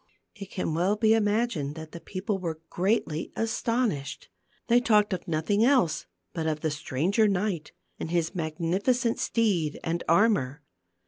[0.33, 4.29] It can well be imagined that the people were greatly astonished.
[4.67, 10.03] They talked of nothing else but of the stranger knight and his magnificent steed and
[10.09, 10.63] armor.